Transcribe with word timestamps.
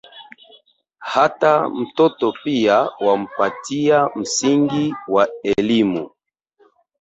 "Hata 1.01 1.69
mtoto 1.69 2.33
pia 2.43 2.89
wampatia 2.99 4.09
msingi 4.15 4.95
wa 5.07 5.27
elmu" 5.43 6.09